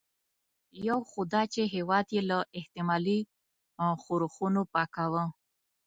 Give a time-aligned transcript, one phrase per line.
[0.87, 3.19] یو خو دا چې هېواد یې له احتمالي
[4.03, 5.23] ښورښونو پاکاوه.